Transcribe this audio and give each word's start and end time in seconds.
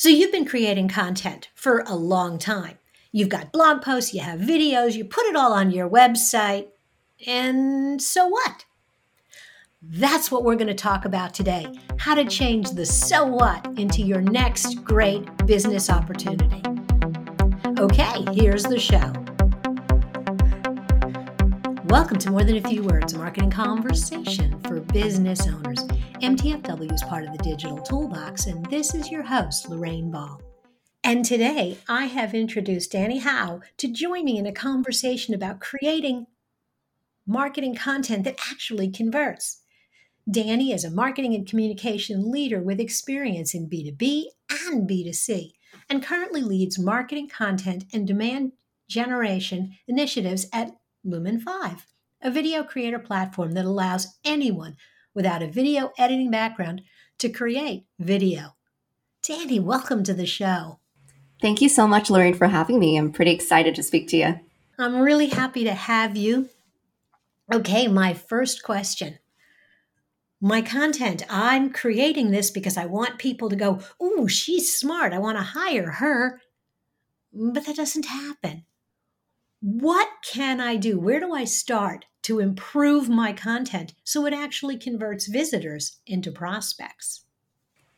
So 0.00 0.08
you've 0.08 0.30
been 0.30 0.44
creating 0.44 0.86
content 0.86 1.48
for 1.56 1.80
a 1.80 1.96
long 1.96 2.38
time. 2.38 2.78
You've 3.10 3.30
got 3.30 3.50
blog 3.50 3.82
posts, 3.82 4.14
you 4.14 4.20
have 4.20 4.38
videos, 4.38 4.94
you 4.94 5.04
put 5.04 5.26
it 5.26 5.34
all 5.34 5.52
on 5.52 5.72
your 5.72 5.90
website. 5.90 6.68
And 7.26 8.00
so 8.00 8.28
what? 8.28 8.64
That's 9.82 10.30
what 10.30 10.44
we're 10.44 10.54
going 10.54 10.68
to 10.68 10.74
talk 10.74 11.04
about 11.04 11.34
today 11.34 11.66
how 11.98 12.14
to 12.14 12.24
change 12.26 12.70
the 12.70 12.86
so 12.86 13.26
what 13.26 13.66
into 13.76 14.02
your 14.02 14.20
next 14.20 14.84
great 14.84 15.26
business 15.46 15.90
opportunity. 15.90 16.62
Okay, 17.80 18.24
here's 18.32 18.62
the 18.62 18.78
show. 18.78 19.12
Welcome 21.86 22.18
to 22.18 22.30
More 22.30 22.44
Than 22.44 22.64
a 22.64 22.68
Few 22.68 22.84
Words, 22.84 23.14
a 23.14 23.18
marketing 23.18 23.50
conversation 23.50 24.60
for 24.60 24.78
business 24.78 25.48
owners. 25.48 25.80
MTFW 26.20 26.92
is 26.92 27.02
part 27.04 27.24
of 27.24 27.30
the 27.30 27.44
Digital 27.44 27.78
Toolbox, 27.78 28.46
and 28.46 28.66
this 28.66 28.92
is 28.92 29.08
your 29.08 29.22
host, 29.22 29.68
Lorraine 29.68 30.10
Ball. 30.10 30.40
And 31.04 31.24
today 31.24 31.78
I 31.88 32.06
have 32.06 32.34
introduced 32.34 32.90
Danny 32.90 33.18
Howe 33.18 33.60
to 33.76 33.86
join 33.86 34.24
me 34.24 34.36
in 34.36 34.44
a 34.44 34.52
conversation 34.52 35.32
about 35.32 35.60
creating 35.60 36.26
marketing 37.24 37.76
content 37.76 38.24
that 38.24 38.40
actually 38.50 38.90
converts. 38.90 39.62
Danny 40.28 40.72
is 40.72 40.82
a 40.82 40.90
marketing 40.90 41.36
and 41.36 41.48
communication 41.48 42.32
leader 42.32 42.60
with 42.60 42.80
experience 42.80 43.54
in 43.54 43.70
B2B 43.70 44.24
and 44.66 44.90
B2C, 44.90 45.52
and 45.88 46.04
currently 46.04 46.42
leads 46.42 46.80
marketing 46.80 47.28
content 47.28 47.84
and 47.92 48.08
demand 48.08 48.50
generation 48.88 49.76
initiatives 49.86 50.46
at 50.52 50.72
Lumen 51.04 51.38
5, 51.38 51.86
a 52.22 52.30
video 52.32 52.64
creator 52.64 52.98
platform 52.98 53.52
that 53.52 53.64
allows 53.64 54.18
anyone 54.24 54.76
without 55.18 55.42
a 55.42 55.48
video 55.48 55.90
editing 55.98 56.30
background 56.30 56.80
to 57.18 57.28
create 57.28 57.84
video. 57.98 58.54
Danny, 59.20 59.58
welcome 59.58 60.04
to 60.04 60.14
the 60.14 60.24
show. 60.24 60.78
Thank 61.42 61.60
you 61.60 61.68
so 61.68 61.88
much, 61.88 62.08
Lorraine, 62.08 62.34
for 62.34 62.46
having 62.46 62.78
me. 62.78 62.96
I'm 62.96 63.10
pretty 63.10 63.32
excited 63.32 63.74
to 63.74 63.82
speak 63.82 64.06
to 64.10 64.16
you. 64.16 64.38
I'm 64.78 65.00
really 65.00 65.26
happy 65.26 65.64
to 65.64 65.74
have 65.74 66.16
you. 66.16 66.50
Okay, 67.52 67.88
my 67.88 68.14
first 68.14 68.62
question. 68.62 69.18
My 70.40 70.62
content, 70.62 71.24
I'm 71.28 71.72
creating 71.72 72.30
this 72.30 72.52
because 72.52 72.76
I 72.76 72.86
want 72.86 73.18
people 73.18 73.48
to 73.50 73.56
go, 73.56 73.80
Ooh, 74.00 74.28
she's 74.28 74.72
smart. 74.72 75.12
I 75.12 75.18
want 75.18 75.36
to 75.36 75.42
hire 75.42 75.90
her. 75.90 76.40
But 77.32 77.66
that 77.66 77.74
doesn't 77.74 78.06
happen 78.06 78.66
what 79.60 80.08
can 80.22 80.60
I 80.60 80.76
do? 80.76 81.00
Where 81.00 81.20
do 81.20 81.32
I 81.32 81.44
start 81.44 82.06
to 82.28 82.40
improve 82.40 83.08
my 83.08 83.32
content 83.32 83.94
so 84.04 84.26
it 84.26 84.34
actually 84.34 84.76
converts 84.76 85.26
visitors 85.26 85.96
into 86.06 86.30
prospects? 86.30 87.24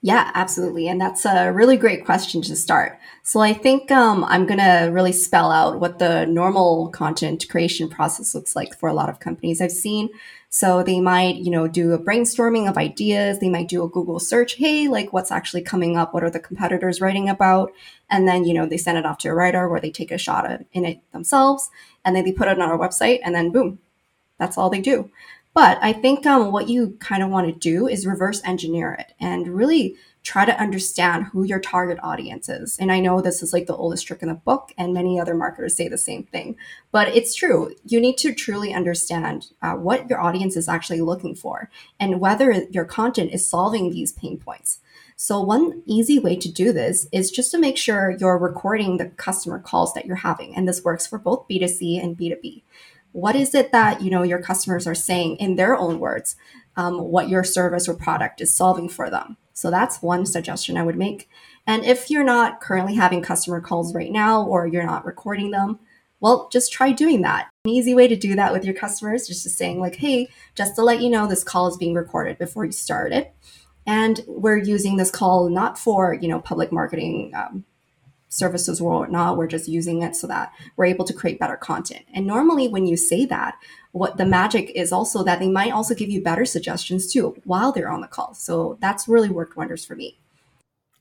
Yeah, 0.02 0.30
absolutely. 0.34 0.86
And 0.86 1.00
that's 1.00 1.26
a 1.26 1.50
really 1.50 1.76
great 1.76 2.04
question 2.04 2.40
to 2.42 2.54
start. 2.54 2.96
So 3.24 3.40
I 3.40 3.52
think 3.52 3.90
um, 3.90 4.24
I'm 4.24 4.46
going 4.46 4.60
to 4.60 4.88
really 4.92 5.10
spell 5.10 5.50
out 5.50 5.80
what 5.80 5.98
the 5.98 6.26
normal 6.26 6.90
content 6.90 7.48
creation 7.50 7.88
process 7.88 8.32
looks 8.32 8.54
like 8.54 8.78
for 8.78 8.88
a 8.88 8.94
lot 8.94 9.10
of 9.10 9.18
companies 9.18 9.60
I've 9.60 9.72
seen. 9.72 10.08
So 10.48 10.84
they 10.84 11.00
might, 11.00 11.36
you 11.36 11.50
know, 11.50 11.66
do 11.66 11.92
a 11.92 11.98
brainstorming 11.98 12.68
of 12.68 12.78
ideas. 12.78 13.40
They 13.40 13.50
might 13.50 13.68
do 13.68 13.82
a 13.82 13.88
Google 13.88 14.20
search. 14.20 14.54
Hey, 14.54 14.86
like 14.86 15.12
what's 15.12 15.32
actually 15.32 15.62
coming 15.62 15.96
up? 15.96 16.14
What 16.14 16.22
are 16.22 16.30
the 16.30 16.38
competitors 16.38 17.00
writing 17.00 17.28
about? 17.28 17.72
And 18.08 18.28
then, 18.28 18.44
you 18.44 18.54
know, 18.54 18.64
they 18.64 18.78
send 18.78 18.96
it 18.96 19.04
off 19.04 19.18
to 19.18 19.28
a 19.28 19.34
writer 19.34 19.68
where 19.68 19.80
they 19.80 19.90
take 19.90 20.12
a 20.12 20.18
shot 20.18 20.48
in 20.72 20.84
it 20.84 21.00
themselves. 21.10 21.68
And 22.04 22.14
then 22.14 22.24
they 22.24 22.32
put 22.32 22.46
it 22.46 22.60
on 22.60 22.70
our 22.70 22.78
website 22.78 23.18
and 23.24 23.34
then 23.34 23.50
boom, 23.50 23.80
that's 24.40 24.58
all 24.58 24.70
they 24.70 24.80
do. 24.80 25.08
But 25.54 25.78
I 25.82 25.92
think 25.92 26.26
um, 26.26 26.52
what 26.52 26.68
you 26.68 26.96
kind 27.00 27.22
of 27.22 27.30
want 27.30 27.46
to 27.48 27.52
do 27.52 27.86
is 27.86 28.06
reverse 28.06 28.40
engineer 28.44 28.94
it 28.94 29.12
and 29.20 29.48
really 29.48 29.96
try 30.22 30.44
to 30.44 30.60
understand 30.60 31.24
who 31.26 31.44
your 31.44 31.58
target 31.58 31.98
audience 32.02 32.48
is. 32.48 32.76
And 32.78 32.92
I 32.92 33.00
know 33.00 33.20
this 33.20 33.42
is 33.42 33.52
like 33.52 33.66
the 33.66 33.76
oldest 33.76 34.06
trick 34.06 34.22
in 34.22 34.28
the 34.28 34.34
book, 34.34 34.72
and 34.76 34.92
many 34.92 35.18
other 35.18 35.34
marketers 35.34 35.76
say 35.76 35.88
the 35.88 35.96
same 35.96 36.24
thing, 36.24 36.56
but 36.92 37.08
it's 37.08 37.34
true. 37.34 37.74
You 37.86 38.00
need 38.00 38.18
to 38.18 38.34
truly 38.34 38.74
understand 38.74 39.48
uh, 39.62 39.72
what 39.72 40.08
your 40.10 40.20
audience 40.20 40.56
is 40.56 40.68
actually 40.68 41.00
looking 41.00 41.34
for 41.34 41.70
and 41.98 42.20
whether 42.20 42.52
your 42.70 42.84
content 42.84 43.32
is 43.32 43.48
solving 43.48 43.90
these 43.90 44.12
pain 44.12 44.38
points. 44.38 44.80
So, 45.16 45.40
one 45.40 45.82
easy 45.84 46.18
way 46.18 46.36
to 46.36 46.50
do 46.50 46.72
this 46.72 47.06
is 47.12 47.30
just 47.30 47.50
to 47.50 47.58
make 47.58 47.76
sure 47.76 48.16
you're 48.18 48.38
recording 48.38 48.96
the 48.96 49.06
customer 49.06 49.58
calls 49.58 49.92
that 49.94 50.06
you're 50.06 50.16
having. 50.16 50.56
And 50.56 50.66
this 50.66 50.82
works 50.82 51.06
for 51.06 51.18
both 51.18 51.46
B2C 51.48 52.02
and 52.02 52.16
B2B 52.16 52.62
what 53.12 53.36
is 53.36 53.54
it 53.54 53.72
that 53.72 54.02
you 54.02 54.10
know 54.10 54.22
your 54.22 54.40
customers 54.40 54.86
are 54.86 54.94
saying 54.94 55.36
in 55.36 55.56
their 55.56 55.76
own 55.76 55.98
words 55.98 56.36
um, 56.76 56.98
what 56.98 57.28
your 57.28 57.44
service 57.44 57.88
or 57.88 57.94
product 57.94 58.40
is 58.40 58.54
solving 58.54 58.88
for 58.88 59.10
them? 59.10 59.36
So 59.52 59.70
that's 59.70 60.00
one 60.00 60.24
suggestion 60.24 60.76
i 60.76 60.82
would 60.82 60.96
make. 60.96 61.28
And 61.66 61.84
if 61.84 62.10
you're 62.10 62.24
not 62.24 62.60
currently 62.60 62.94
having 62.94 63.20
customer 63.22 63.60
calls 63.60 63.94
right 63.94 64.10
now 64.10 64.42
or 64.44 64.66
you're 64.66 64.86
not 64.86 65.04
recording 65.04 65.50
them 65.50 65.78
well 66.20 66.48
just 66.52 66.72
try 66.72 66.92
doing 66.92 67.22
that. 67.22 67.48
An 67.64 67.70
easy 67.70 67.94
way 67.94 68.06
to 68.06 68.16
do 68.16 68.36
that 68.36 68.52
with 68.52 68.64
your 68.64 68.74
customers 68.74 69.22
is 69.28 69.42
just 69.42 69.56
saying 69.56 69.80
like 69.80 69.96
hey 69.96 70.28
just 70.54 70.76
to 70.76 70.82
let 70.82 71.00
you 71.00 71.10
know 71.10 71.26
this 71.26 71.44
call 71.44 71.66
is 71.66 71.76
being 71.76 71.94
recorded 71.94 72.38
before 72.38 72.64
you 72.64 72.72
start 72.72 73.12
it. 73.12 73.34
And 73.86 74.20
we're 74.26 74.58
using 74.58 74.96
this 74.96 75.10
call 75.10 75.48
not 75.48 75.78
for 75.78 76.14
you 76.14 76.28
know 76.28 76.40
public 76.40 76.70
marketing 76.70 77.32
um, 77.34 77.64
services 78.30 78.80
or 78.80 79.00
whatnot. 79.00 79.36
We're 79.36 79.46
just 79.46 79.68
using 79.68 80.02
it 80.02 80.16
so 80.16 80.26
that 80.28 80.52
we're 80.76 80.86
able 80.86 81.04
to 81.04 81.12
create 81.12 81.38
better 81.38 81.56
content. 81.56 82.06
And 82.14 82.26
normally, 82.26 82.68
when 82.68 82.86
you 82.86 82.96
say 82.96 83.26
that, 83.26 83.56
what 83.92 84.16
the 84.16 84.24
magic 84.24 84.70
is 84.74 84.92
also 84.92 85.22
that 85.24 85.40
they 85.40 85.48
might 85.48 85.72
also 85.72 85.94
give 85.94 86.08
you 86.08 86.22
better 86.22 86.46
suggestions 86.46 87.12
too 87.12 87.36
while 87.44 87.72
they're 87.72 87.90
on 87.90 88.00
the 88.00 88.06
call. 88.06 88.34
So 88.34 88.78
that's 88.80 89.08
really 89.08 89.28
worked 89.28 89.56
wonders 89.56 89.84
for 89.84 89.96
me. 89.96 90.16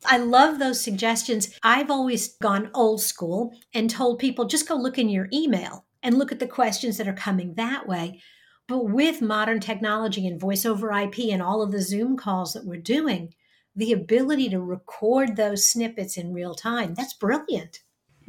I 0.05 0.17
love 0.17 0.59
those 0.59 0.81
suggestions. 0.81 1.57
I've 1.61 1.91
always 1.91 2.35
gone 2.37 2.71
old 2.73 3.01
school 3.01 3.53
and 3.73 3.89
told 3.89 4.19
people 4.19 4.45
just 4.45 4.67
go 4.67 4.75
look 4.75 4.97
in 4.97 5.09
your 5.09 5.27
email 5.31 5.85
and 6.01 6.17
look 6.17 6.31
at 6.31 6.39
the 6.39 6.47
questions 6.47 6.97
that 6.97 7.07
are 7.07 7.13
coming 7.13 7.53
that 7.55 7.87
way. 7.87 8.21
But 8.67 8.85
with 8.85 9.21
modern 9.21 9.59
technology 9.59 10.25
and 10.25 10.39
voice 10.39 10.65
over 10.65 10.91
IP 10.91 11.19
and 11.31 11.41
all 11.41 11.61
of 11.61 11.71
the 11.71 11.81
Zoom 11.81 12.15
calls 12.15 12.53
that 12.53 12.65
we're 12.65 12.79
doing, 12.79 13.33
the 13.79 13.93
ability 13.93 14.49
to 14.49 14.59
record 14.59 15.35
those 15.35 15.67
snippets 15.67 16.17
in 16.17 16.33
real 16.33 16.53
time. 16.53 16.93
That's 16.93 17.13
brilliant. 17.13 17.79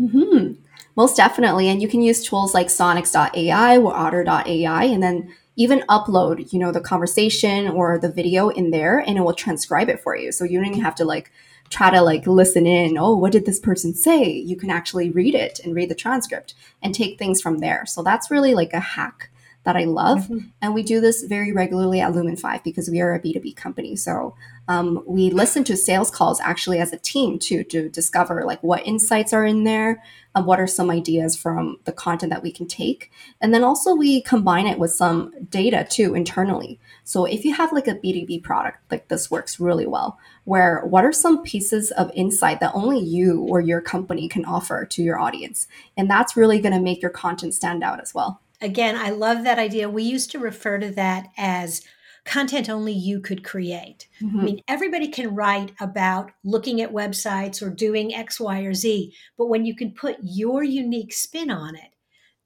Mm-hmm. 0.00 0.54
Most 0.96 1.16
definitely. 1.16 1.68
And 1.68 1.82
you 1.82 1.88
can 1.88 2.02
use 2.02 2.24
tools 2.24 2.54
like 2.54 2.68
sonix.ai 2.68 3.76
or 3.78 3.94
otter.ai 3.94 4.84
and 4.84 5.02
then 5.02 5.34
even 5.56 5.80
upload, 5.88 6.52
you 6.52 6.58
know, 6.58 6.70
the 6.70 6.80
conversation 6.80 7.68
or 7.68 7.98
the 7.98 8.10
video 8.10 8.48
in 8.48 8.70
there 8.70 9.00
and 9.00 9.18
it 9.18 9.22
will 9.22 9.34
transcribe 9.34 9.88
it 9.88 10.00
for 10.00 10.16
you. 10.16 10.30
So 10.30 10.44
you 10.44 10.58
don't 10.58 10.70
even 10.70 10.80
have 10.80 10.94
to 10.94 11.04
like 11.04 11.32
try 11.68 11.90
to 11.90 12.00
like 12.00 12.26
listen 12.26 12.66
in. 12.66 12.96
Oh, 12.96 13.16
what 13.16 13.32
did 13.32 13.44
this 13.44 13.60
person 13.60 13.92
say? 13.92 14.30
You 14.30 14.56
can 14.56 14.70
actually 14.70 15.10
read 15.10 15.34
it 15.34 15.60
and 15.64 15.74
read 15.74 15.90
the 15.90 15.94
transcript 15.94 16.54
and 16.80 16.94
take 16.94 17.18
things 17.18 17.42
from 17.42 17.58
there. 17.58 17.84
So 17.86 18.02
that's 18.02 18.30
really 18.30 18.54
like 18.54 18.72
a 18.72 18.80
hack 18.80 19.30
that 19.64 19.76
I 19.76 19.84
love. 19.84 20.20
Mm-hmm. 20.20 20.38
And 20.62 20.74
we 20.74 20.82
do 20.82 21.00
this 21.00 21.22
very 21.22 21.52
regularly 21.52 22.00
at 22.00 22.12
Lumen 22.14 22.36
5 22.36 22.64
because 22.64 22.88
we 22.88 23.00
are 23.00 23.14
a 23.14 23.20
B2B 23.20 23.56
company. 23.56 23.94
So 23.94 24.34
um, 24.68 25.02
we 25.06 25.30
listen 25.30 25.64
to 25.64 25.76
sales 25.76 26.10
calls 26.10 26.40
actually 26.40 26.78
as 26.78 26.92
a 26.92 26.98
team 26.98 27.38
to, 27.40 27.62
to 27.64 27.88
discover 27.88 28.44
like 28.44 28.62
what 28.62 28.86
insights 28.86 29.32
are 29.32 29.44
in 29.44 29.64
there, 29.64 30.02
and 30.34 30.46
what 30.46 30.60
are 30.60 30.66
some 30.66 30.90
ideas 30.90 31.36
from 31.36 31.78
the 31.84 31.92
content 31.92 32.30
that 32.30 32.42
we 32.42 32.52
can 32.52 32.66
take. 32.66 33.10
And 33.40 33.52
then 33.52 33.64
also 33.64 33.94
we 33.94 34.22
combine 34.22 34.66
it 34.66 34.78
with 34.78 34.92
some 34.92 35.32
data 35.50 35.86
too 35.88 36.14
internally. 36.14 36.78
So 37.04 37.24
if 37.24 37.44
you 37.44 37.54
have 37.54 37.72
like 37.72 37.88
a 37.88 37.96
B2B 37.96 38.42
product, 38.44 38.78
like 38.90 39.08
this 39.08 39.30
works 39.30 39.58
really 39.58 39.86
well, 39.86 40.18
where 40.44 40.82
what 40.86 41.04
are 41.04 41.12
some 41.12 41.42
pieces 41.42 41.90
of 41.92 42.12
insight 42.14 42.60
that 42.60 42.74
only 42.74 43.00
you 43.00 43.42
or 43.50 43.60
your 43.60 43.80
company 43.80 44.28
can 44.28 44.44
offer 44.44 44.86
to 44.86 45.02
your 45.02 45.18
audience? 45.18 45.66
And 45.96 46.08
that's 46.08 46.36
really 46.36 46.60
going 46.60 46.74
to 46.74 46.80
make 46.80 47.02
your 47.02 47.10
content 47.10 47.54
stand 47.54 47.82
out 47.82 48.00
as 48.00 48.14
well. 48.14 48.40
Again, 48.60 48.96
I 48.96 49.10
love 49.10 49.44
that 49.44 49.58
idea. 49.58 49.88
We 49.88 50.02
used 50.02 50.30
to 50.32 50.38
refer 50.38 50.78
to 50.78 50.90
that 50.90 51.28
as 51.36 51.82
content 52.24 52.68
only 52.68 52.92
you 52.92 53.20
could 53.20 53.42
create. 53.42 54.06
Mm-hmm. 54.20 54.40
I 54.40 54.42
mean, 54.42 54.62
everybody 54.68 55.08
can 55.08 55.34
write 55.34 55.72
about 55.80 56.32
looking 56.44 56.80
at 56.80 56.92
websites 56.92 57.62
or 57.62 57.70
doing 57.70 58.14
X, 58.14 58.38
Y, 58.38 58.60
or 58.60 58.74
Z, 58.74 59.14
but 59.38 59.46
when 59.46 59.64
you 59.64 59.74
can 59.74 59.92
put 59.92 60.16
your 60.22 60.62
unique 60.62 61.12
spin 61.12 61.50
on 61.50 61.74
it, 61.74 61.94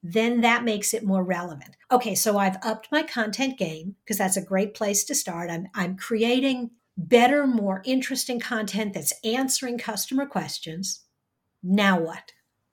then 0.03 0.43
that 0.43 0.65
makes 0.65 0.93
it 0.93 1.03
more 1.05 1.25
relevant. 1.25 1.77
Okay, 1.91 2.15
so 2.15 2.37
I've 2.39 2.59
upped 2.63 2.93
my 2.93 3.03
content 3.03 3.59
game 3.59 3.97
because 4.05 4.19
that's 4.19 4.37
a 4.37 4.43
great 4.43 4.75
place 4.75 5.03
to 5.05 5.15
start. 5.15 5.51
I'm, 5.51 5.69
I'm 5.75 5.97
creating 5.97 6.71
better, 6.97 7.47
more 7.47 7.83
interesting 7.85 8.39
content 8.39 8.95
that's 8.95 9.15
answering 9.25 9.79
customer 9.79 10.27
questions. 10.27 11.05
Now 11.63 11.99
what? 11.99 12.33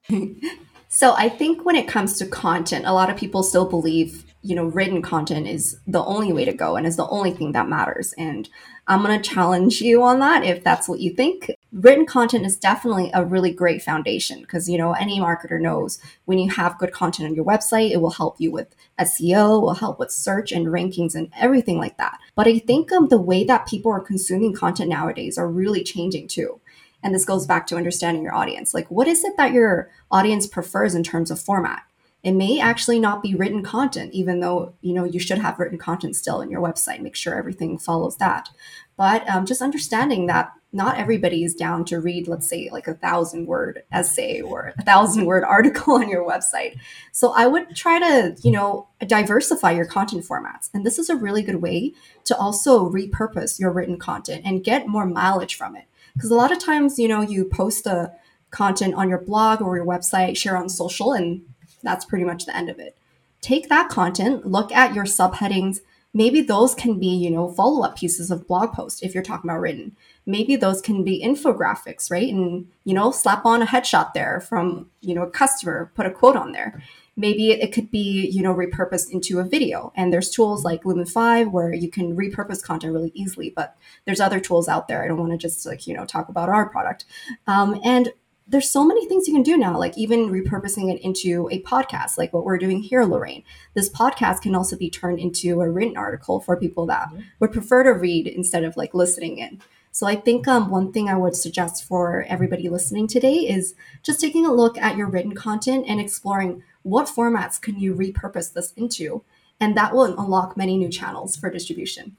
So 0.93 1.13
I 1.17 1.29
think 1.29 1.63
when 1.63 1.77
it 1.77 1.87
comes 1.87 2.17
to 2.17 2.25
content, 2.25 2.85
a 2.85 2.91
lot 2.91 3.09
of 3.09 3.15
people 3.15 3.43
still 3.43 3.65
believe, 3.65 4.25
you 4.41 4.55
know, 4.57 4.65
written 4.65 5.01
content 5.01 5.47
is 5.47 5.79
the 5.87 6.03
only 6.03 6.33
way 6.33 6.43
to 6.43 6.51
go 6.51 6.75
and 6.75 6.85
is 6.85 6.97
the 6.97 7.07
only 7.07 7.31
thing 7.31 7.53
that 7.53 7.69
matters. 7.69 8.13
And 8.17 8.49
I'm 8.87 9.01
going 9.01 9.17
to 9.17 9.29
challenge 9.29 9.79
you 9.79 10.03
on 10.03 10.19
that 10.19 10.43
if 10.43 10.65
that's 10.65 10.89
what 10.89 10.99
you 10.99 11.13
think. 11.13 11.49
Written 11.71 12.05
content 12.05 12.45
is 12.45 12.57
definitely 12.57 13.09
a 13.13 13.23
really 13.23 13.53
great 13.53 13.81
foundation 13.81 14.41
because, 14.41 14.67
you 14.67 14.77
know, 14.77 14.91
any 14.91 15.17
marketer 15.17 15.61
knows 15.61 15.97
when 16.25 16.39
you 16.39 16.51
have 16.51 16.77
good 16.77 16.91
content 16.91 17.29
on 17.29 17.35
your 17.35 17.45
website, 17.45 17.91
it 17.91 18.01
will 18.01 18.11
help 18.11 18.35
you 18.37 18.51
with 18.51 18.75
SEO, 18.99 19.61
will 19.61 19.75
help 19.75 19.97
with 19.97 20.11
search 20.11 20.51
and 20.51 20.67
rankings 20.67 21.15
and 21.15 21.31
everything 21.39 21.77
like 21.77 21.95
that. 21.99 22.19
But 22.35 22.49
I 22.49 22.59
think 22.59 22.91
um, 22.91 23.07
the 23.07 23.21
way 23.21 23.45
that 23.45 23.65
people 23.65 23.93
are 23.93 24.01
consuming 24.01 24.53
content 24.53 24.89
nowadays 24.89 25.37
are 25.37 25.47
really 25.47 25.85
changing 25.85 26.27
too. 26.27 26.59
And 27.03 27.13
this 27.13 27.25
goes 27.25 27.45
back 27.45 27.67
to 27.67 27.77
understanding 27.77 28.23
your 28.23 28.35
audience. 28.35 28.73
Like, 28.73 28.89
what 28.89 29.07
is 29.07 29.23
it 29.23 29.37
that 29.37 29.53
your 29.53 29.89
audience 30.11 30.47
prefers 30.47 30.95
in 30.95 31.03
terms 31.03 31.31
of 31.31 31.39
format? 31.39 31.83
It 32.23 32.33
may 32.33 32.59
actually 32.59 32.99
not 32.99 33.23
be 33.23 33.33
written 33.33 33.63
content, 33.63 34.13
even 34.13 34.41
though 34.41 34.73
you 34.81 34.93
know 34.93 35.03
you 35.03 35.19
should 35.19 35.39
have 35.39 35.57
written 35.57 35.79
content 35.79 36.15
still 36.15 36.41
in 36.41 36.51
your 36.51 36.61
website. 36.61 37.01
Make 37.01 37.15
sure 37.15 37.35
everything 37.35 37.79
follows 37.79 38.17
that. 38.17 38.49
But 38.95 39.27
um, 39.27 39.47
just 39.47 39.63
understanding 39.63 40.27
that 40.27 40.51
not 40.73 40.97
everybody 40.97 41.43
is 41.43 41.55
down 41.55 41.83
to 41.85 41.99
read, 41.99 42.27
let's 42.27 42.47
say, 42.47 42.69
like 42.71 42.87
a 42.87 42.93
thousand 42.93 43.45
word 43.47 43.83
essay 43.91 44.41
or 44.41 44.73
a 44.77 44.83
thousand 44.83 45.25
word 45.25 45.43
article 45.47 45.95
on 45.95 46.07
your 46.07 46.27
website. 46.27 46.77
So 47.11 47.33
I 47.33 47.47
would 47.47 47.75
try 47.75 47.99
to, 47.99 48.35
you 48.43 48.51
know, 48.51 48.87
diversify 49.05 49.71
your 49.71 49.85
content 49.85 50.23
formats. 50.23 50.69
And 50.73 50.85
this 50.85 50.99
is 50.99 51.09
a 51.09 51.15
really 51.15 51.41
good 51.41 51.61
way 51.61 51.93
to 52.25 52.37
also 52.37 52.89
repurpose 52.89 53.59
your 53.59 53.71
written 53.71 53.97
content 53.97 54.43
and 54.45 54.63
get 54.63 54.87
more 54.87 55.05
mileage 55.05 55.55
from 55.55 55.75
it. 55.75 55.85
Because 56.13 56.31
a 56.31 56.35
lot 56.35 56.51
of 56.51 56.59
times, 56.59 56.99
you 56.99 57.07
know, 57.07 57.21
you 57.21 57.45
post 57.45 57.83
the 57.83 58.13
content 58.49 58.95
on 58.95 59.09
your 59.09 59.19
blog 59.19 59.61
or 59.61 59.75
your 59.75 59.85
website, 59.85 60.37
share 60.37 60.57
on 60.57 60.69
social, 60.69 61.13
and 61.13 61.41
that's 61.83 62.05
pretty 62.05 62.25
much 62.25 62.45
the 62.45 62.55
end 62.55 62.69
of 62.69 62.79
it. 62.79 62.97
Take 63.41 63.69
that 63.69 63.89
content, 63.89 64.45
look 64.45 64.71
at 64.71 64.93
your 64.93 65.05
subheadings. 65.05 65.79
Maybe 66.13 66.41
those 66.41 66.75
can 66.75 66.99
be, 66.99 67.07
you 67.07 67.31
know, 67.31 67.49
follow 67.49 67.83
up 67.83 67.97
pieces 67.97 68.29
of 68.29 68.47
blog 68.47 68.73
post 68.73 69.01
if 69.01 69.13
you're 69.13 69.23
talking 69.23 69.49
about 69.49 69.61
written 69.61 69.95
maybe 70.25 70.55
those 70.55 70.81
can 70.81 71.03
be 71.03 71.23
infographics, 71.23 72.11
right? 72.11 72.31
And, 72.31 72.67
you 72.83 72.93
know, 72.93 73.11
slap 73.11 73.45
on 73.45 73.61
a 73.61 73.65
headshot 73.65 74.13
there 74.13 74.39
from, 74.39 74.89
you 75.01 75.15
know, 75.15 75.23
a 75.23 75.29
customer, 75.29 75.91
put 75.95 76.05
a 76.05 76.11
quote 76.11 76.35
on 76.35 76.51
there. 76.51 76.81
Maybe 77.21 77.51
it 77.51 77.71
could 77.71 77.91
be, 77.91 78.27
you 78.27 78.41
know, 78.41 78.53
repurposed 78.53 79.11
into 79.11 79.39
a 79.39 79.43
video. 79.43 79.93
And 79.95 80.11
there's 80.11 80.31
tools 80.31 80.65
like 80.65 80.83
Lumen 80.83 81.05
5 81.05 81.49
where 81.49 81.71
you 81.73 81.89
can 81.89 82.17
repurpose 82.17 82.63
content 82.63 82.93
really 82.93 83.11
easily, 83.13 83.53
but 83.55 83.77
there's 84.05 84.19
other 84.19 84.39
tools 84.39 84.67
out 84.67 84.87
there. 84.87 85.03
I 85.03 85.07
don't 85.07 85.19
want 85.19 85.31
to 85.31 85.37
just 85.37 85.65
like, 85.65 85.85
you 85.85 85.93
know, 85.95 86.05
talk 86.05 86.29
about 86.29 86.49
our 86.49 86.67
product. 86.67 87.05
Um, 87.45 87.79
and 87.83 88.11
there's 88.47 88.69
so 88.69 88.83
many 88.83 89.07
things 89.07 89.27
you 89.27 89.33
can 89.33 89.43
do 89.43 89.55
now, 89.55 89.77
like 89.77 89.97
even 89.97 90.29
repurposing 90.29 90.91
it 90.91 90.99
into 91.01 91.47
a 91.51 91.61
podcast, 91.61 92.17
like 92.17 92.33
what 92.33 92.43
we're 92.43 92.57
doing 92.57 92.81
here, 92.81 93.05
Lorraine. 93.05 93.43
This 93.75 93.87
podcast 93.87 94.41
can 94.41 94.55
also 94.55 94.75
be 94.75 94.89
turned 94.89 95.19
into 95.19 95.61
a 95.61 95.69
written 95.69 95.95
article 95.95 96.39
for 96.39 96.57
people 96.57 96.85
that 96.87 97.09
mm-hmm. 97.09 97.21
would 97.39 97.53
prefer 97.53 97.83
to 97.83 97.91
read 97.91 98.27
instead 98.27 98.63
of 98.63 98.75
like 98.75 98.93
listening 98.93 99.37
in. 99.37 99.61
So 99.91 100.07
I 100.07 100.15
think 100.15 100.47
um, 100.47 100.69
one 100.69 100.91
thing 100.91 101.09
I 101.09 101.17
would 101.17 101.35
suggest 101.35 101.83
for 101.83 102.23
everybody 102.29 102.69
listening 102.69 103.07
today 103.07 103.35
is 103.35 103.75
just 104.03 104.21
taking 104.21 104.45
a 104.45 104.53
look 104.53 104.77
at 104.77 104.95
your 104.95 105.07
written 105.07 105.35
content 105.35 105.85
and 105.87 105.99
exploring 105.99 106.63
what 106.83 107.07
formats 107.07 107.61
can 107.61 107.79
you 107.79 107.95
repurpose 107.95 108.53
this 108.53 108.73
into, 108.73 109.23
and 109.59 109.75
that 109.77 109.93
will 109.93 110.19
unlock 110.19 110.57
many 110.57 110.77
new 110.77 110.89
channels 110.89 111.35
for 111.35 111.49
distribution. 111.49 112.17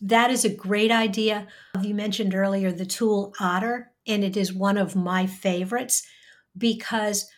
That 0.00 0.30
is 0.30 0.44
a 0.44 0.54
great 0.54 0.90
idea. 0.90 1.46
You 1.80 1.94
mentioned 1.94 2.34
earlier 2.34 2.72
the 2.72 2.84
tool 2.86 3.34
Otter, 3.38 3.92
and 4.06 4.24
it 4.24 4.36
is 4.36 4.52
one 4.52 4.76
of 4.76 4.96
my 4.96 5.26
favorites 5.26 6.02
because 6.58 7.30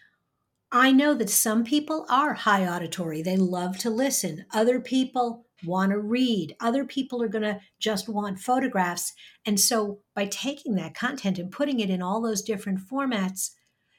I 0.72 0.90
know 0.90 1.14
that 1.14 1.30
some 1.30 1.62
people 1.62 2.06
are 2.08 2.32
high 2.32 2.66
auditory. 2.66 3.22
They 3.22 3.36
love 3.36 3.78
to 3.78 3.90
listen. 3.90 4.46
Other 4.52 4.80
people 4.80 5.46
want 5.64 5.92
to 5.92 5.98
read. 5.98 6.56
Other 6.58 6.84
people 6.84 7.22
are 7.22 7.28
going 7.28 7.42
to 7.42 7.60
just 7.78 8.08
want 8.08 8.40
photographs. 8.40 9.12
And 9.46 9.60
so 9.60 10.00
by 10.14 10.26
taking 10.26 10.74
that 10.74 10.94
content 10.94 11.38
and 11.38 11.52
putting 11.52 11.80
it 11.80 11.90
in 11.90 12.02
all 12.02 12.20
those 12.20 12.42
different 12.42 12.80
formats, 12.80 13.50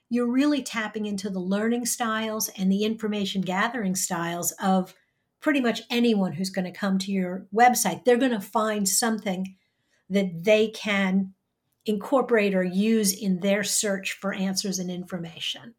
you're 0.10 0.32
really 0.32 0.62
tapping 0.62 1.06
into 1.06 1.30
the 1.30 1.40
learning 1.40 1.86
styles 1.86 2.50
and 2.58 2.72
the 2.72 2.84
information 2.84 3.42
gathering 3.42 3.96
styles 3.96 4.52
of 4.54 4.94
pretty 5.42 5.62
much 5.62 5.82
anyone 5.90 6.34
who's 6.34 6.50
going 6.50 6.66
to 6.66 6.72
come 6.72 6.98
to 6.98 7.12
your 7.12 7.48
website. 7.54 8.04
They're 8.04 8.18
going 8.18 8.32
to 8.32 8.42
find 8.42 8.88
something 8.88 9.56
that 10.10 10.44
they 10.44 10.70
can 10.70 11.34
incorporate 11.86 12.56
or 12.56 12.64
use 12.64 13.14
in 13.14 13.40
their 13.40 13.64
search 13.64 14.14
for 14.14 14.34
answers 14.34 14.80
and 14.80 14.90
information. 14.90 15.76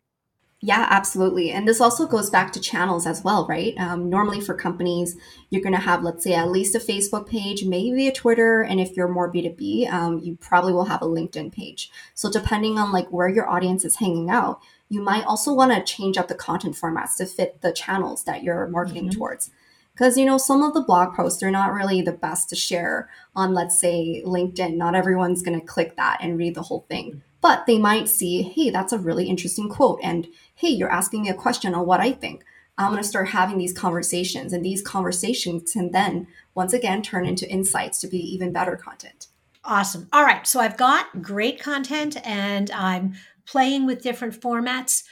Yeah, 0.62 0.86
absolutely. 0.88 1.50
And 1.50 1.68
this 1.68 1.82
also 1.82 2.06
goes 2.06 2.30
back 2.30 2.50
to 2.52 2.60
channels 2.60 3.06
as 3.06 3.22
well, 3.22 3.46
right? 3.46 3.74
Um, 3.76 4.08
normally 4.08 4.40
for 4.40 4.54
companies, 4.54 5.14
you're 5.50 5.62
going 5.62 5.74
to 5.74 5.80
have, 5.80 6.02
let's 6.02 6.24
say, 6.24 6.32
at 6.32 6.50
least 6.50 6.74
a 6.74 6.78
Facebook 6.78 7.28
page, 7.28 7.64
maybe 7.64 8.08
a 8.08 8.12
Twitter. 8.12 8.62
And 8.62 8.80
if 8.80 8.96
you're 8.96 9.06
more 9.06 9.30
B2B, 9.30 9.92
um, 9.92 10.18
you 10.20 10.36
probably 10.36 10.72
will 10.72 10.86
have 10.86 11.02
a 11.02 11.06
LinkedIn 11.06 11.52
page. 11.52 11.90
So 12.14 12.30
depending 12.30 12.78
on 12.78 12.90
like 12.90 13.08
where 13.08 13.28
your 13.28 13.48
audience 13.48 13.84
is 13.84 13.96
hanging 13.96 14.30
out, 14.30 14.60
you 14.88 15.02
might 15.02 15.26
also 15.26 15.52
want 15.52 15.72
to 15.72 15.92
change 15.94 16.16
up 16.16 16.28
the 16.28 16.34
content 16.34 16.74
formats 16.74 17.16
to 17.18 17.26
fit 17.26 17.60
the 17.60 17.72
channels 17.72 18.24
that 18.24 18.42
you're 18.42 18.66
marketing 18.68 19.08
mm-hmm. 19.08 19.18
towards. 19.18 19.50
Because, 19.92 20.16
you 20.16 20.24
know, 20.24 20.38
some 20.38 20.62
of 20.62 20.72
the 20.72 20.82
blog 20.82 21.14
posts 21.14 21.42
are 21.42 21.50
not 21.50 21.72
really 21.72 22.00
the 22.00 22.12
best 22.12 22.48
to 22.50 22.56
share 22.56 23.10
on, 23.34 23.52
let's 23.52 23.78
say, 23.78 24.22
LinkedIn. 24.24 24.76
Not 24.76 24.94
everyone's 24.94 25.42
going 25.42 25.58
to 25.58 25.66
click 25.66 25.96
that 25.96 26.18
and 26.20 26.38
read 26.38 26.54
the 26.54 26.62
whole 26.62 26.86
thing 26.88 27.22
but 27.46 27.64
they 27.66 27.78
might 27.78 28.08
see, 28.08 28.42
hey, 28.42 28.70
that's 28.70 28.92
a 28.92 28.98
really 28.98 29.28
interesting 29.28 29.68
quote. 29.68 30.00
And 30.02 30.26
hey, 30.56 30.70
you're 30.70 30.90
asking 30.90 31.22
me 31.22 31.28
a 31.28 31.34
question 31.34 31.76
on 31.76 31.86
what 31.86 32.00
I 32.00 32.10
think. 32.10 32.42
I'm 32.76 32.90
going 32.90 33.00
to 33.00 33.08
start 33.08 33.28
having 33.28 33.56
these 33.56 33.72
conversations, 33.72 34.52
and 34.52 34.64
these 34.64 34.82
conversations 34.82 35.70
can 35.72 35.92
then, 35.92 36.26
once 36.56 36.72
again, 36.72 37.02
turn 37.02 37.24
into 37.24 37.48
insights 37.48 38.00
to 38.00 38.08
be 38.08 38.18
even 38.18 38.52
better 38.52 38.74
content. 38.74 39.28
Awesome. 39.62 40.08
All 40.12 40.24
right. 40.24 40.44
So 40.44 40.58
I've 40.58 40.76
got 40.76 41.22
great 41.22 41.62
content 41.62 42.16
and 42.26 42.68
I'm 42.72 43.14
playing 43.46 43.86
with 43.86 44.02
different 44.02 44.40
formats. 44.40 45.04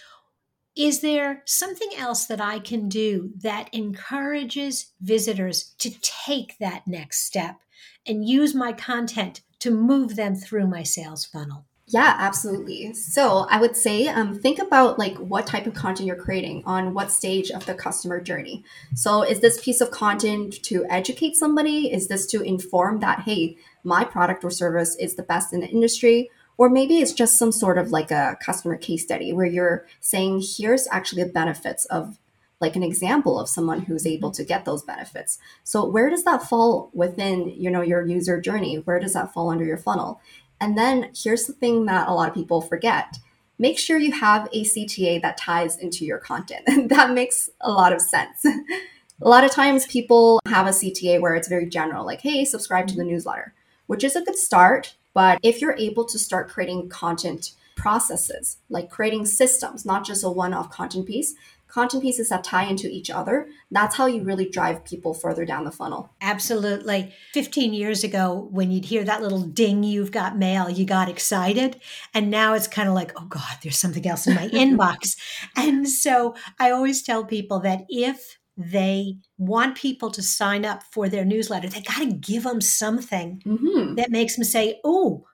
Is 0.75 1.03
there 1.03 1.45
something 1.47 1.91
else 1.97 2.27
that 2.27 2.41
I 2.41 2.59
can 2.59 2.89
do 2.89 3.31
that 3.43 3.73
encourages 3.73 4.91
visitors 5.01 5.73
to 5.79 6.01
take 6.01 6.59
that 6.59 6.89
next 6.89 7.27
step 7.27 7.61
and 8.05 8.29
use 8.29 8.57
my 8.57 8.73
content 8.73 9.43
to 9.61 9.71
move 9.71 10.17
them 10.17 10.35
through 10.35 10.67
my 10.67 10.83
sales 10.83 11.25
funnel? 11.25 11.67
Yeah, 11.87 12.17
absolutely. 12.19 12.95
So 12.95 13.47
I 13.51 13.61
would 13.61 13.77
say 13.77 14.09
um, 14.09 14.35
think 14.39 14.59
about 14.59 14.99
like 14.99 15.17
what 15.19 15.47
type 15.47 15.67
of 15.67 15.75
content 15.75 16.07
you're 16.07 16.17
creating 16.17 16.63
on 16.65 16.95
what 16.95 17.13
stage 17.13 17.51
of 17.51 17.67
the 17.67 17.75
customer 17.75 18.23
journey. 18.23 18.65
So 18.95 19.23
is 19.23 19.41
this 19.41 19.63
piece 19.63 19.83
of 19.83 19.91
content 19.91 20.63
to 20.65 20.87
educate 20.89 21.37
somebody? 21.37 21.93
Is 21.93 22.09
this 22.09 22.27
to 22.29 22.41
inform 22.41 23.01
that 23.01 23.21
hey, 23.21 23.59
my 23.83 24.03
product 24.03 24.45
or 24.45 24.51
service 24.51 24.97
is 24.97 25.15
the 25.17 25.23
best 25.23 25.53
in 25.53 25.61
the 25.61 25.69
industry? 25.69 26.31
Or 26.57 26.71
maybe 26.71 26.99
it's 27.01 27.13
just 27.13 27.39
some 27.39 27.53
sort 27.53 27.77
of 27.77 27.91
like 27.91 28.11
a 28.11 28.39
customer 28.41 28.77
case 28.79 29.03
study 29.03 29.33
where 29.35 29.47
you're 29.47 29.87
saying 30.01 30.43
here's 30.57 30.89
actually 30.91 31.25
the 31.25 31.33
benefits 31.33 31.85
of 31.87 32.19
like 32.61 32.77
an 32.77 32.83
example 32.83 33.39
of 33.39 33.49
someone 33.49 33.81
who's 33.81 34.07
able 34.07 34.31
to 34.31 34.45
get 34.45 34.65
those 34.65 34.83
benefits. 34.83 35.39
So 35.65 35.85
where 35.85 36.09
does 36.09 36.25
that 36.25 36.45
fall 36.45 36.91
within, 36.95 37.49
you 37.49 37.71
know, 37.71 37.83
your 37.83 38.07
user 38.07 38.41
journey? 38.41 38.77
Where 38.77 39.01
does 39.01 39.13
that 39.13 39.35
fall 39.35 39.51
under 39.51 39.65
your 39.65 39.77
funnel? 39.77 40.21
And 40.61 40.79
then 40.79 41.11
here's 41.15 41.47
the 41.47 41.53
thing 41.53 41.87
that 41.87 42.09
a 42.09 42.15
lot 42.15 42.29
of 42.29 42.35
people 42.35 42.61
forget 42.61 43.19
make 43.59 43.79
sure 43.79 43.99
you 43.99 44.13
have 44.13 44.49
a 44.53 44.65
CTA 44.65 45.23
that 45.23 45.37
ties 45.37 45.77
into 45.77 46.05
your 46.05 46.19
content. 46.19 46.65
that 46.89 47.13
makes 47.13 47.49
a 47.61 47.71
lot 47.71 47.93
of 47.93 48.01
sense. 48.01 48.45
a 48.45 49.29
lot 49.29 49.45
of 49.45 49.51
times 49.51 49.87
people 49.87 50.41
have 50.49 50.67
a 50.67 50.71
CTA 50.71 51.21
where 51.21 51.35
it's 51.35 51.49
very 51.49 51.67
general, 51.67 52.05
like, 52.05 52.21
hey, 52.21 52.45
subscribe 52.45 52.87
to 52.89 52.97
the 52.97 53.05
newsletter, 53.05 53.55
which 53.87 54.05
is 54.05 54.17
a 54.17 54.23
good 54.23 54.37
start. 54.37 54.95
But 55.13 55.39
if 55.43 55.61
you're 55.61 55.77
able 55.77 56.05
to 56.07 56.19
start 56.19 56.49
creating 56.49 56.89
content 56.89 57.53
processes, 57.77 58.59
like 58.69 58.91
creating 58.91 59.27
systems, 59.27 59.85
not 59.85 60.05
just 60.05 60.25
a 60.25 60.31
one 60.31 60.55
off 60.55 60.71
content 60.71 61.07
piece, 61.07 61.35
content 61.75 62.05
pieces 62.05 62.29
that 62.29 62.45
tie 62.45 62.65
into 62.65 62.89
each 62.89 63.11
other, 63.11 63.49
that's 63.73 63.97
how 63.97 64.07
you 64.07 64.23
really 64.23 64.49
drive 64.49 64.85
people 64.85 65.13
further 65.13 65.45
down 65.45 65.65
the 65.65 65.73
funnel. 65.73 66.09
Absolutely. 66.21 67.13
15 67.33 67.75
years 67.75 68.05
ago, 68.05 68.49
when 68.53 68.71
you'd 68.71 68.85
hear 68.85 69.03
that 69.03 69.21
little 69.21 69.43
ding, 69.43 69.83
you've 69.83 70.13
got 70.13 70.39
mail, 70.39 70.71
you 70.71 70.85
got 70.85 71.09
excited. 71.09 71.81
And 72.15 72.31
now 72.31 72.55
it's 72.55 72.69
kind 72.69 72.89
of 72.89 72.95
like, 72.95 73.13
oh 73.21 73.27
God, 73.27 73.59
there's 73.63 73.79
something 73.79 74.07
else 74.07 74.29
in 74.29 74.37
my 74.37 74.49
inbox. 74.51 75.17
And 75.57 75.89
so 75.89 76.37
I 76.61 76.71
always 76.71 77.03
tell 77.03 77.25
people 77.25 77.59
that 77.61 77.85
if 77.89 78.39
they 78.57 79.17
want 79.37 79.77
people 79.77 80.13
to 80.13 80.23
sign 80.23 80.65
up 80.65 80.85
for 80.93 81.09
their 81.09 81.25
newsletter, 81.25 81.69
they 81.69 81.81
got 81.81 81.99
to 81.99 82.13
give 82.13 82.45
them 82.45 82.61
something 82.61 83.43
mm-hmm. 83.45 83.97
that 83.97 84.13
makes 84.13 84.37
them 84.37 84.45
say, 84.45 84.81
oh, 84.85 85.25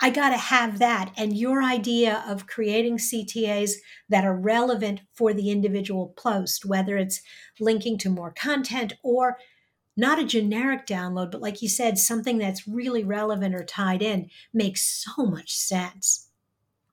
I 0.00 0.10
got 0.10 0.30
to 0.30 0.36
have 0.36 0.78
that. 0.78 1.12
And 1.16 1.36
your 1.36 1.62
idea 1.62 2.24
of 2.26 2.46
creating 2.46 2.98
CTAs 2.98 3.72
that 4.08 4.24
are 4.24 4.34
relevant 4.34 5.02
for 5.12 5.32
the 5.32 5.50
individual 5.50 6.12
post, 6.16 6.64
whether 6.64 6.96
it's 6.96 7.20
linking 7.60 7.96
to 7.98 8.10
more 8.10 8.32
content 8.32 8.94
or 9.02 9.38
not 9.96 10.18
a 10.18 10.24
generic 10.24 10.86
download, 10.86 11.30
but 11.30 11.42
like 11.42 11.62
you 11.62 11.68
said, 11.68 11.98
something 11.98 12.38
that's 12.38 12.66
really 12.66 13.04
relevant 13.04 13.54
or 13.54 13.64
tied 13.64 14.02
in, 14.02 14.30
makes 14.52 15.04
so 15.04 15.24
much 15.24 15.54
sense. 15.54 16.28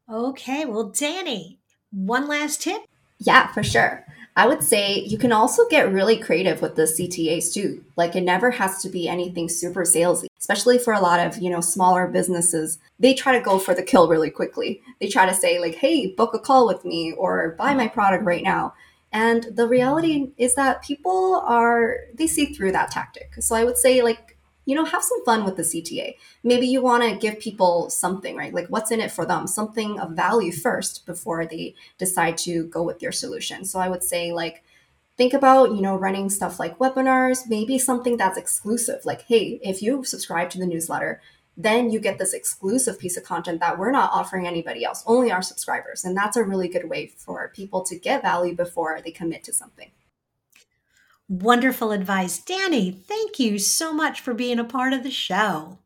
Okay, 0.10 0.66
well, 0.66 0.90
Danny, 0.90 1.60
one 1.92 2.28
last 2.28 2.62
tip? 2.62 2.82
Yeah, 3.20 3.52
for 3.54 3.64
sure. 3.64 4.06
I 4.36 4.48
would 4.48 4.62
say 4.62 5.00
you 5.00 5.18
can 5.18 5.32
also 5.32 5.68
get 5.68 5.92
really 5.92 6.18
creative 6.18 6.62
with 6.62 6.76
the 6.76 6.84
CTAs 6.84 7.52
too. 7.52 7.84
Like 7.96 8.16
it 8.16 8.22
never 8.22 8.52
has 8.52 8.82
to 8.84 8.90
be 8.90 9.08
anything 9.08 9.50
super 9.50 9.82
salesy, 9.82 10.28
especially 10.48 10.78
for 10.78 10.94
a 10.94 11.02
lot 11.02 11.20
of, 11.20 11.38
you 11.40 11.50
know, 11.50 11.60
smaller 11.60 12.08
businesses. 12.08 12.80
They 13.00 13.14
try 13.14 13.38
to 13.38 13.44
go 13.44 13.60
for 13.60 13.74
the 13.76 13.84
kill 13.84 14.08
really 14.08 14.30
quickly. 14.30 14.82
They 15.02 15.10
try 15.10 15.26
to 15.26 15.34
say 15.34 15.60
like, 15.60 15.76
"Hey, 15.76 16.08
book 16.08 16.34
a 16.34 16.40
call 16.40 16.66
with 16.66 16.86
me 16.86 17.12
or 17.12 17.56
buy 17.58 17.74
my 17.74 17.90
product 17.90 18.24
right 18.24 18.44
now." 18.44 18.74
And 19.12 19.44
the 19.54 19.68
reality 19.68 20.32
is 20.38 20.56
that 20.56 20.84
people 20.84 21.44
are 21.46 21.98
they 22.14 22.28
see 22.28 22.46
through 22.46 22.72
that 22.74 22.92
tactic. 22.92 23.34
So 23.42 23.56
I 23.56 23.66
would 23.66 23.78
say 23.78 24.02
like 24.02 24.38
you 24.66 24.76
know, 24.76 24.84
have 24.84 25.02
some 25.02 25.24
fun 25.24 25.46
with 25.46 25.56
the 25.56 25.64
CTA. 25.64 26.16
Maybe 26.44 26.68
you 26.68 26.82
want 26.82 27.02
to 27.02 27.16
give 27.16 27.40
people 27.40 27.90
something, 27.90 28.36
right? 28.36 28.54
Like 28.54 28.68
what's 28.68 28.92
in 28.92 29.00
it 29.00 29.12
for 29.12 29.26
them, 29.26 29.48
something 29.48 29.98
of 29.98 30.12
value 30.12 30.52
first 30.52 31.06
before 31.06 31.46
they 31.46 31.74
decide 31.98 32.38
to 32.40 32.66
go 32.66 32.84
with 32.84 33.02
your 33.02 33.14
solution. 33.14 33.64
So 33.64 33.80
I 33.80 33.88
would 33.88 34.04
say, 34.04 34.34
like, 34.34 34.66
think 35.18 35.34
about 35.34 35.72
you 35.72 35.82
know 35.82 35.96
running 35.96 36.30
stuff 36.30 36.60
like 36.60 36.78
webinars 36.78 37.50
maybe 37.50 37.78
something 37.78 38.18
that's 38.18 38.38
exclusive. 38.38 39.06
Like 39.06 39.24
hey 39.24 39.60
if 39.64 39.82
you 39.82 40.04
subscribe 40.04 40.50
to 40.52 40.60
the 40.60 40.66
newsletter 40.66 41.22
then 41.60 41.90
you 41.90 42.00
get 42.00 42.20
this 42.20 42.34
exclusive 42.34 43.00
piece 43.00 43.18
of 43.18 43.24
content 43.24 43.60
that 43.60 43.80
we're 43.80 43.92
not 43.92 44.12
offering 44.14 44.46
anybody 44.46 44.86
else 44.86 45.04
only 45.08 45.32
our 45.32 45.42
subscribers. 45.42 46.06
And 46.06 46.16
that's 46.16 46.38
a 46.38 46.44
really 46.44 46.68
good 46.68 46.88
way 46.88 47.08
for 47.08 47.52
people 47.56 47.82
to 47.86 47.98
get 47.98 48.22
value 48.22 48.56
before 48.56 49.00
they 49.04 49.10
commit 49.10 49.44
to 49.46 49.54
something. 49.54 49.90
Wonderful 51.28 51.92
advice. 51.92 52.38
Danny 52.38 52.92
thank 52.92 53.40
you 53.40 53.58
so 53.58 53.92
much 53.92 54.22
for 54.22 54.34
being 54.34 54.60
a 54.60 54.64
part 54.64 54.94
of 54.94 55.04
the 55.04 55.12
show. 55.12 55.80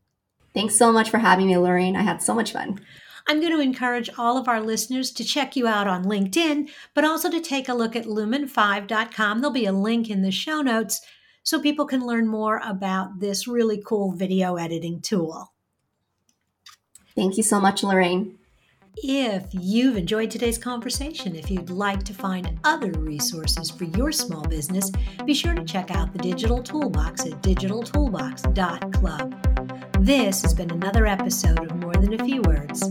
Thanks 0.52 0.76
so 0.76 0.92
much 0.92 1.08
for 1.08 1.18
having 1.18 1.46
me 1.46 1.56
lorraine. 1.56 1.96
I 1.96 2.02
had 2.02 2.22
so 2.22 2.34
much 2.34 2.52
fun 2.52 2.80
I'm 3.26 3.40
going 3.40 3.52
to 3.52 3.60
encourage 3.60 4.10
all 4.18 4.36
of 4.36 4.48
our 4.48 4.60
listeners 4.60 5.10
to 5.12 5.24
check 5.24 5.56
you 5.56 5.66
out 5.66 5.86
on 5.86 6.04
LinkedIn, 6.04 6.70
but 6.94 7.04
also 7.04 7.30
to 7.30 7.40
take 7.40 7.68
a 7.68 7.74
look 7.74 7.96
at 7.96 8.04
lumen5.com. 8.04 9.40
There'll 9.40 9.52
be 9.52 9.66
a 9.66 9.72
link 9.72 10.10
in 10.10 10.22
the 10.22 10.30
show 10.30 10.62
notes 10.62 11.00
so 11.42 11.60
people 11.60 11.86
can 11.86 12.06
learn 12.06 12.28
more 12.28 12.60
about 12.64 13.20
this 13.20 13.48
really 13.48 13.82
cool 13.84 14.12
video 14.12 14.56
editing 14.56 15.00
tool. 15.00 15.52
Thank 17.14 17.36
you 17.36 17.42
so 17.42 17.60
much, 17.60 17.82
Lorraine. 17.82 18.38
If 18.96 19.46
you've 19.52 19.96
enjoyed 19.96 20.30
today's 20.30 20.58
conversation, 20.58 21.34
if 21.34 21.50
you'd 21.50 21.70
like 21.70 22.02
to 22.04 22.12
find 22.12 22.60
other 22.62 22.90
resources 22.92 23.70
for 23.70 23.84
your 23.84 24.12
small 24.12 24.42
business, 24.42 24.90
be 25.24 25.32
sure 25.32 25.54
to 25.54 25.64
check 25.64 25.90
out 25.90 26.12
the 26.12 26.18
Digital 26.18 26.62
Toolbox 26.62 27.24
at 27.26 27.40
digitaltoolbox.club. 27.42 29.98
This 30.00 30.42
has 30.42 30.52
been 30.52 30.70
another 30.70 31.06
episode 31.06 31.60
of 31.60 31.74
More 31.76 31.94
Than 31.94 32.20
a 32.20 32.24
Few 32.24 32.42
Words. 32.42 32.90